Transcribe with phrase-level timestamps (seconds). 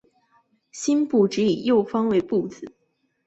[0.71, 2.73] 辛部只以右方为部字。